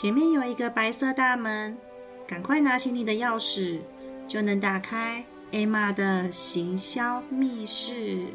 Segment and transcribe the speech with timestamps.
[0.00, 1.76] 前面有一个白色大门，
[2.24, 3.80] 赶快拿起你的钥匙，
[4.28, 8.26] 就能打开艾玛的行销密室。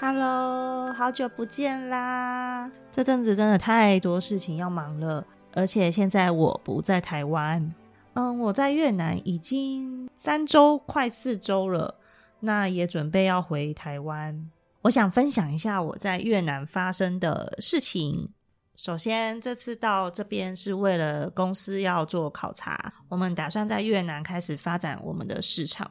[0.00, 2.72] Hello，好久不见啦！
[2.90, 5.24] 这阵子真的太多事情要忙了，
[5.54, 7.72] 而且现在我不在台湾，
[8.14, 12.00] 嗯，我在越南已经三周快四周了，
[12.40, 14.50] 那也准备要回台湾。
[14.82, 18.30] 我想分享一下我在越南发生的事情。
[18.74, 25.88] 首先，这次到这边是为了公司要做考察，我们打算在越南开始发展我们的市场。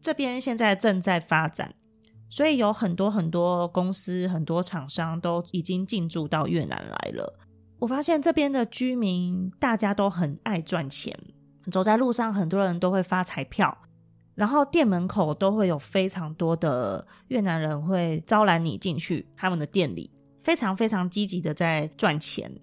[0.00, 1.74] 这边现在正在发展。
[2.28, 7.36] 所以有很多很多公司、很多厂商都已经进驻到越南来了。
[7.80, 11.18] 我发现这边的居民大家都很爱赚钱，
[11.70, 13.76] 走在路上很多人都会发彩票，
[14.34, 22.60] 然后店门口都会有非常多的越南人会招揽你进去他们的店里，非常非常积极的在赚钱。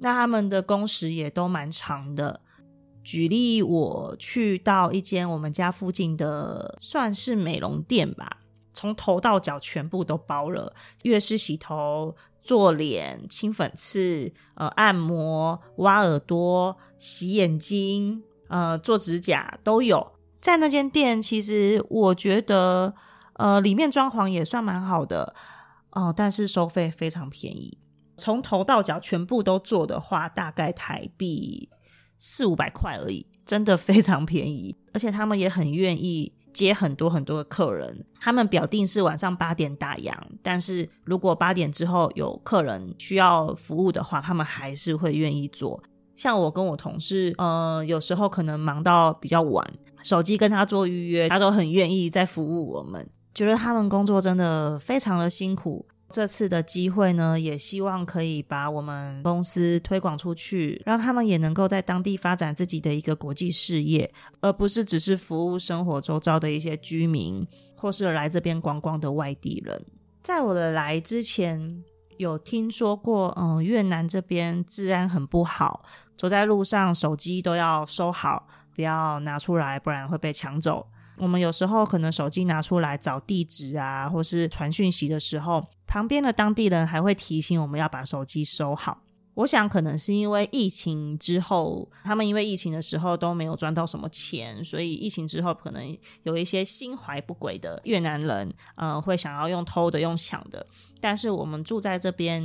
[0.00, 2.40] 那他们的工时也都蛮长的。
[3.02, 8.38] 举例，我去到一间我们家附近的算是美容店吧。
[8.74, 10.74] 从头到脚全部都包了，
[11.04, 20.12] 越式洗头、做脸、清粉刺、呃按摩、挖耳朵、洗眼睛、呃做指甲都有。
[20.40, 22.94] 在那间店，其实我觉得，
[23.34, 25.34] 呃里面装潢也算蛮好的，
[25.90, 27.78] 哦，但是收费非常便宜。
[28.16, 31.68] 从头到脚全部都做的话，大概台币
[32.18, 36.32] 四五百块而已，真的非常便宜，而且他们也很愿意。
[36.56, 45.82] 接很多很多的客人，他们表定是晚上八点打烊，但是如果八点之后有客人需要服务的话，他们还是会愿意做。
[46.16, 49.64] 像我跟我同事，呃，有时候可能忙到比较晚，
[50.02, 53.06] 手机跟他做预约，他都很愿意在服务我们。
[53.34, 55.86] 觉得他们工作真的非常的辛苦。
[56.08, 67.44] 这次的机会呢，也希望可以把我们公司推广出去，让他们也能够在当地发展自己的一个国际事业，而不是只是服务生活周遭的一些居民
[67.76, 69.84] 或是来这边观光的外地人。
[70.22, 71.82] 在我的来之前，
[72.18, 75.82] 有听说过，嗯，越南这边治安很不好，
[76.16, 80.88] 走在路上手机都要收好，不要拿出来，不然会被抢走。
[81.18, 88.98] 我们有时候可能手机拿出来找地址啊，或是传讯息的时候，旁边的当地人还会提醒我们要把手机收好。
[89.36, 100.66] 我想可能是因为疫情之后，他们因为疫情的时候都没有赚到什么钱，所以疫情之后可能有一些心怀不轨的越南人，呃，会想要用偷的、用抢的。
[101.00, 102.42] 但是我们住在这边，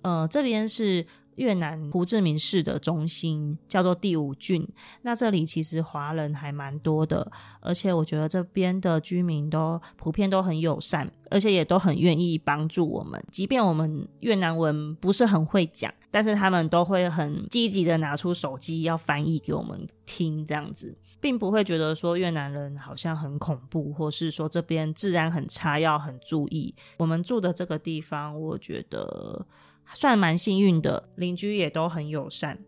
[0.00, 1.06] 呃，这边是。
[1.36, 4.68] 越南胡志明市的中心叫做第五郡，
[5.02, 13.22] 那这里其实华人还蛮多的，而且我觉得这边的居民都普遍都很友善，而且也都很愿意帮助我们。
[13.30, 26.74] 即便我们越南文不是很会讲，但是他们都会很积极的拿出手机要翻译给我们听，这样子，并不会觉得说越南人好像很恐怖，或是说这边治安很差，要很注意。
[26.98, 29.46] 我们住的这个地方，我觉得。
[29.92, 32.58] 算蛮幸运的，邻居也都很友善。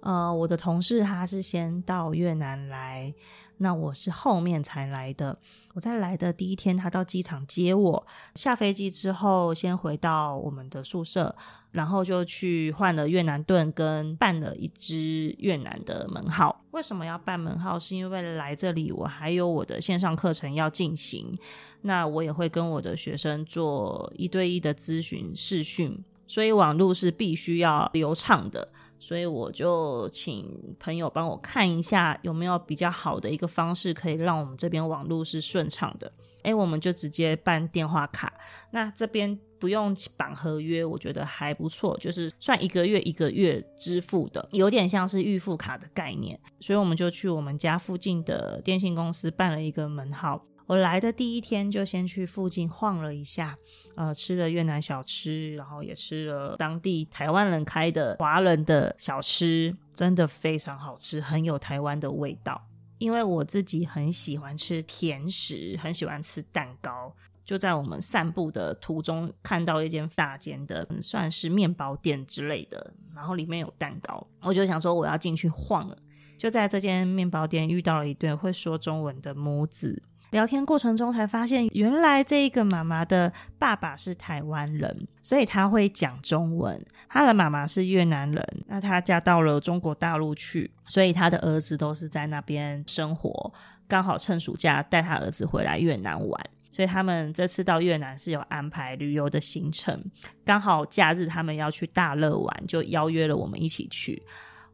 [0.00, 3.14] 呃，我的同事他是先到越南来，
[3.56, 5.38] 那我是后面才来的。
[5.72, 11.34] 我在来的第一天，他到机场接我，下飞机之后先回到我们的宿舍，
[11.70, 16.62] 然后就去换了越南盾，跟办了一支越南的门号。
[16.72, 17.78] 为什么要办门号？
[17.78, 21.38] 是因为来这里我还有我的线上课程要进行，
[21.80, 26.04] 那我也会跟我的学生做一对一的咨询试训。
[26.26, 28.68] 所以网络是必须要流畅的，
[28.98, 36.12] 所以我就请朋友帮我看一下有没有比较好的一个方式，可以让我们这边网络是顺畅的。
[36.44, 38.32] 诶，我们就直接办电话卡，
[38.70, 46.38] 那这边不用绑合约，我觉得还不错，就是算一个月一个月支付的，有点像是预付卡的概念。
[46.60, 50.44] 所以我们就去我们家附近的电信公司办了一个门号。
[50.66, 53.58] 我来的第一天就先去附近晃了一下，
[53.96, 62.66] 呃，吃了越南小吃，然后也吃了当地台湾人开的华人的小吃，真的非常好吃，很有台湾的味道。
[62.96, 67.14] 因为我自己很喜欢吃甜食，很喜欢吃蛋糕，
[67.44, 75.98] 就在我们散步的途中看到一间大间的，算是面包店之类的，然后里面有蛋糕，我就想说我要进去晃了。
[76.38, 80.02] 就在这间面包店遇到了一对会说中文的母子。
[80.34, 86.84] 聊天过程中才发现，原来这一个妈妈的爸爸是台湾人，所以他会讲中文。
[87.08, 93.54] 他的妈妈是越南人，那他嫁到了中国大陆去，所以他的儿子都是在那边生活。
[93.86, 100.04] 刚好趁暑假带他儿子回来越南玩，所以他们这次到越南是有安排旅游的行程。
[100.44, 104.20] 刚好假日他们要去大乐玩，就邀约了我们一起去。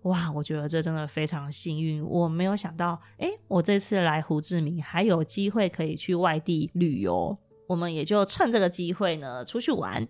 [0.03, 2.03] 哇，我觉得这真的非常幸运。
[2.05, 7.37] 我没有想到，诶，我这次来胡志明还有机会可以去外地旅游。
[7.67, 10.09] 我们也就趁这个机会呢，出去玩。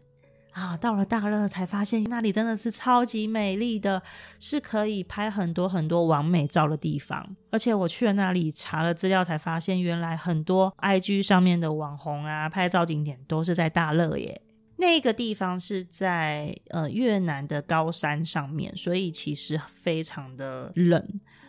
[0.52, 4.02] 啊，到了大乐才发现那里真的是超级美丽的，
[4.40, 7.36] 是可以拍很多很多完美照的地方。
[7.50, 14.40] 而且我去了那里查了资料，才发现原来很多 IG 上面的网红啊，拍照景点都是在大乐耶。
[14.80, 21.06] 那个地方是在呃越南的高山上面，所以其实非常的冷。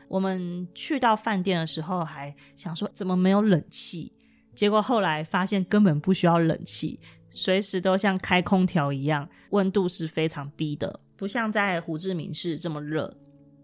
[0.10, 4.12] 我们去到饭店的时候还想说怎么没有冷气，
[4.54, 7.00] 结果后来发现根本不需要冷气。
[7.34, 13.16] 随时都像开空调一样，温度是非常低的，不像在胡志明市这么热。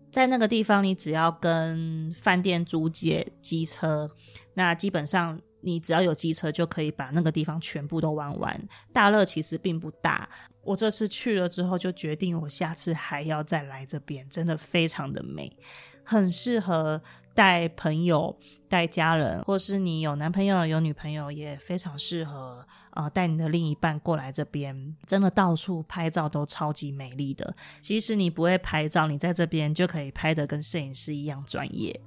[0.09, 4.09] 在那个地方，你只要跟饭店租借机车，
[4.53, 5.37] 那基本上
[5.67, 8.67] 你只要有机车就可以把那个地方全部都玩完。
[8.91, 10.27] 大乐其实并不大，
[10.63, 15.57] 我这次去了之后就决定，我下次还要再来这边，真的非常的美，
[16.03, 17.01] 很适合。
[17.37, 18.35] 带朋友、
[18.67, 23.07] 带家人，或是你有男朋友、有女朋友，也非常适合啊！
[23.07, 27.55] 带你的另一半过来这边，真的到处拍照都超级美丽的。
[27.79, 32.01] 即使你不会拍照，你在这边就可以拍的跟摄影师一样专业。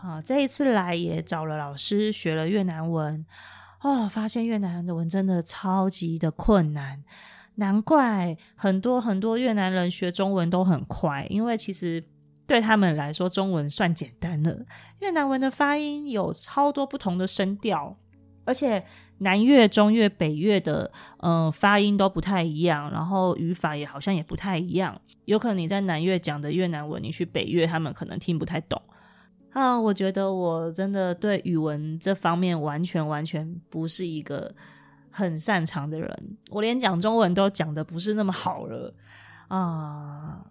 [0.00, 3.26] 好，这一次来也找了老师学了越南文
[3.82, 7.02] 哦，发现越南的文真的超级的困难，
[7.56, 12.04] 难怪很多很多越南人学中文都很快，因为其实。
[12.48, 14.64] 对他们来说，中文算简单了。
[15.00, 17.98] 越南文的发音有超多不同的声调，
[18.46, 18.86] 而且
[19.18, 24.98] 南越、中越、北越的嗯发音都不太一样，然后语法也好像也不太一样。
[25.26, 28.80] 有可能你在南越讲的越南文，你去北越，他们可能听不太懂。
[29.50, 34.54] 啊，我觉得我真的对语文这方面完全完全不是一个
[35.10, 38.94] 很擅长的人，我连讲中文都讲的不是那么好了
[39.48, 40.44] 啊。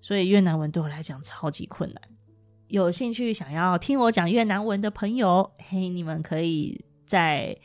[0.00, 2.02] 所以越南文对我来讲超级困难。
[2.68, 7.56] 有兴趣想要听我讲越南文的朋友，嘿，你们可以在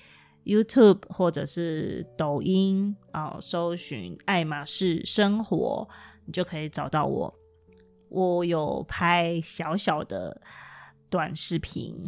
[0.44, 5.88] YouTube 或者是抖音啊，搜寻爱马仕生活，
[6.25, 7.33] 你就可以找到我。
[8.09, 10.42] 我有拍小小的
[11.09, 12.06] 短视频，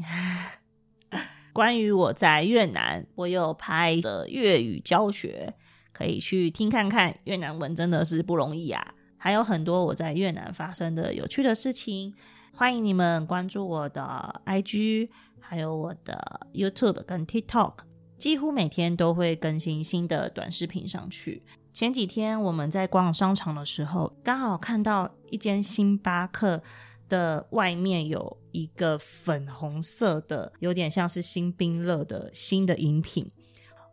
[1.54, 5.54] 关于我在越南，我有拍的粤语教学，
[5.92, 7.18] 可以去听看看。
[7.26, 8.94] 越南文真的是不容易啊。
[9.18, 12.14] 还有很多我在越南发生的有趣的事情，
[12.56, 15.10] 欢迎你们关注我的 IG，
[15.40, 17.74] 还有我的 YouTube 跟 TikTok，
[18.18, 21.44] 几乎每天都会更新新的短视频上去。
[21.74, 26.62] 前几天我们在逛商场的时候，刚好看到一间星巴克
[27.08, 33.32] 的外面有一个粉红色的，有点像是新冰乐的新的饮品。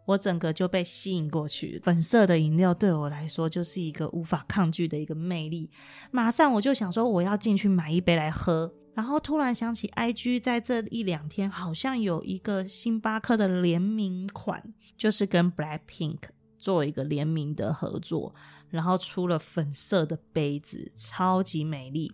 [0.06, 5.68] 我整个就被吸引过去，粉色的饮料对我来说就是一个无法抗拒的一个魅力。
[6.12, 8.72] 马上我就想说，我要进去买一杯来喝。
[8.94, 14.62] 然后突然想起，IG 在这一两天好像有一个星巴克的联名款，
[14.96, 16.18] 就是跟 Blackpink
[16.66, 18.34] 做一个联名的合作，
[18.70, 22.10] 然后出了粉色的杯子，超级美丽。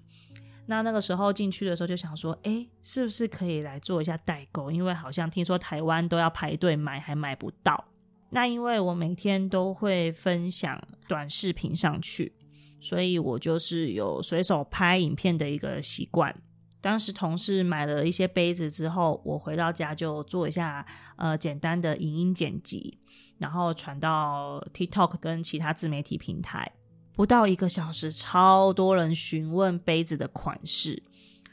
[0.66, 4.71] 那那个时候进去的时候就想说，哎，是不是可以来做一下代购？
[4.71, 7.82] 因为好像听说台湾都要排队买，还买不到。
[8.28, 12.35] 那因为我每天都会分享短视频上去，
[12.78, 16.42] 所以我就是有随手拍影片的一个习惯。
[16.82, 20.84] 当时同事买了一些杯子之后，我回到家就做一下
[21.16, 22.98] 呃简单的影音剪辑，
[23.38, 26.72] 然后传到 TikTok 跟其他自媒体平台。
[27.14, 31.02] 不到一个小时，超多人询问杯子的款式。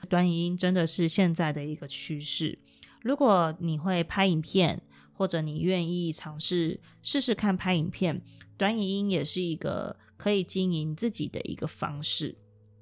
[0.07, 2.57] 短影音真的是现在的一个趋势。
[3.03, 4.81] 如果你会拍影片，
[5.13, 8.23] 或者你愿意尝试试试看拍影片，
[8.57, 12.37] 短影音也是一个可以经营自己的一个方式。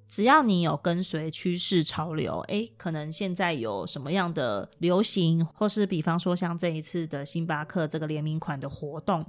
[0.07, 9.25] 只要你有跟随趋势潮流，诶，可能现在有什么样的流行，或是比方说像这一次的星巴克这个联名款的活动。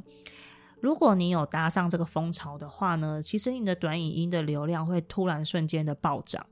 [0.81, 6.47] 如果你有搭上这个风潮的话呢，其实你的短影音的流量会突然瞬间的暴涨。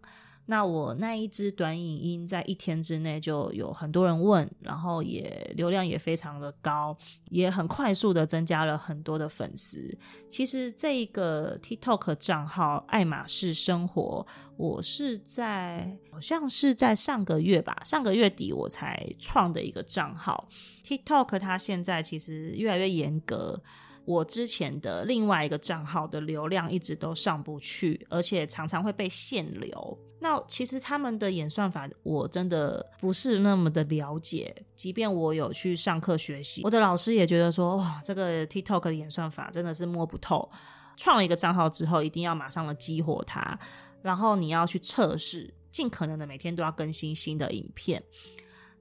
[0.46, 6.96] 那我那一支短影音在一天之内就有很多人问，然后也流量也非常的高，
[7.30, 9.98] 也很快速的增加了很多的粉丝。
[10.30, 14.26] 其实这一个 TikTok 账号爱马仕生活，
[14.56, 20.48] 我是在好像是在上个月吧，上个月底我才创的一个账号。
[20.84, 23.60] TikTok 它现在其实越来越严格。
[24.06, 29.98] 我之前的另外一个账号的流量一直都上不去，而且常常会被限流。
[30.20, 40.50] 那其实他们的演算法我真的不是那么的了解，即便我有去上课学习，我的老师也觉得说，哇，这个 TikTok 的演算法真的是摸不透。
[40.96, 43.58] 创了一个账号之后，一定要马上的激活它，
[44.00, 48.02] 然后你要去测试，尽可能的每天都要更新新的影片。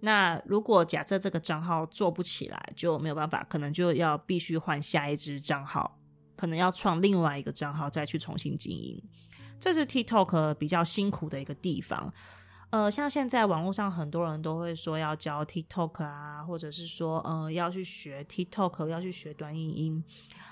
[0.06, 5.98] 那如果假设这个账号做不起来，就没有办法，可能就要必须换下一支账号，
[6.36, 9.04] 可能要创另外一个账号再去重新经营。
[9.60, 12.14] 这是 TikTok 比较辛苦的一个地方。
[12.70, 20.04] 呃，像现在网络上很多人都会说要教 TikTok 啊，或者是说呃要去学 TikTok，要去学短影音。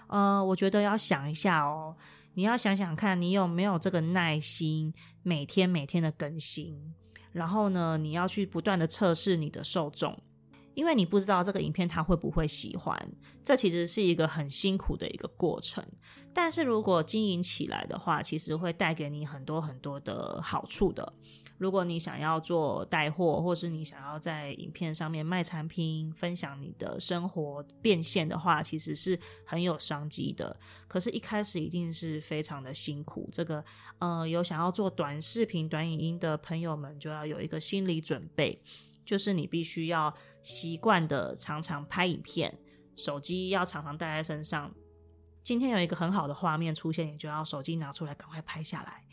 [0.07, 1.95] 呃，我觉得要想一下哦，
[2.33, 6.95] 你要想想看你有没有这个耐心，每天每天的更新。
[7.33, 10.17] 然后呢，你要去不断的测试你的受众，
[10.73, 13.11] 因为你不知道这个影片他会不会喜欢，
[13.43, 15.83] 这其实是一个很辛苦的一个过程。
[16.33, 21.13] 但是如果经营起来的话，其实会带给你很多很多的好处的。
[21.63, 30.60] 如果你想要做带货，或是你想要在影片上面卖产品、分享你的生活变现的话，其实是很有商机的。
[30.89, 33.29] 可是，一开始一定是非常的辛苦。
[33.32, 33.63] 这个，
[34.00, 38.62] 呃，有想要做短视频、短影音的朋友们，就要有一个心理准备，
[39.05, 42.60] 就是你必须要习惯的常常拍影片，
[42.98, 44.75] 手机要常常带在身上。
[45.41, 49.05] 今天有一个很好的画面出现，你就要手机拿出来，赶快拍下来。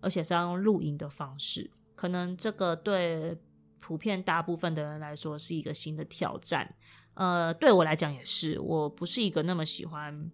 [0.00, 3.36] 而且是要用录音的方式，可能这个对
[3.80, 6.76] 普遍大部分的人来说是一个新的挑战。
[7.14, 10.30] 呃，对我来讲也是，我不是一个那么喜欢，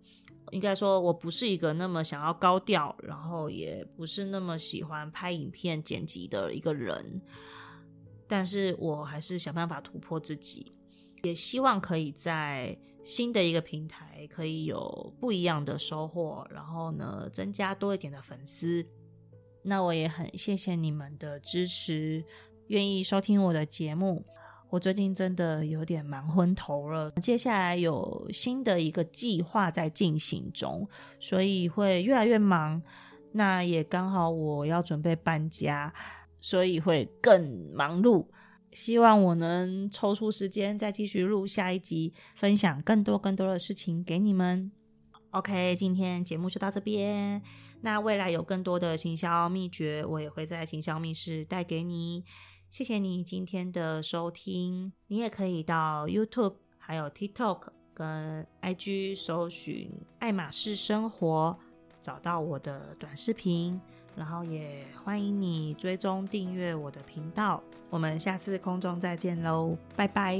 [0.51, 7.23] 应该说我不是一个那么想要高调，然后也不是那么喜欢拍影片剪辑的一个人。
[8.29, 10.77] 但是我还是想办法突破自己，
[11.23, 18.87] 也希望可以在新的一个平台可以有不一样的收获，然后呢，增加多一点的粉丝。
[19.65, 22.25] 那我也很谢谢你们的支持，
[22.69, 24.25] 愿意收听我的节目。
[24.71, 30.89] 我最近真的有点忙昏头了，接下来有新的一个计划在进行中，
[31.21, 32.83] 所以会越来越忙。
[33.33, 35.93] 那也刚好我要准备搬家，
[36.41, 38.27] 所以会更忙碌。
[38.73, 44.73] 希望我能抽出时间再继续录下一集，分享更多更多的事情给你们。
[45.35, 47.43] OK，今天节目就到这边。
[47.81, 52.25] 那未来有更多的行销秘诀，我也会在行销密室带给你。
[52.71, 54.93] 谢谢你今天的收听。
[55.09, 57.63] 你也可以到 YouTube、还有 TikTok
[57.93, 61.59] 跟 IG 搜寻“爱马仕生活”，
[62.01, 63.81] 找到我的短视频。
[64.15, 67.61] 然后也欢迎你追踪订阅我的频道。
[67.91, 70.39] 我们下次空中再见喽，拜拜。